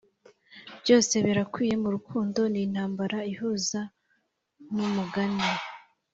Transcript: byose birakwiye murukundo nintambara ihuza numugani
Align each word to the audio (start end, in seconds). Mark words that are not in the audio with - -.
byose 0.81 1.13
birakwiye 1.25 1.75
murukundo 1.83 2.39
nintambara 2.53 3.17
ihuza 3.31 3.81
numugani 4.73 5.49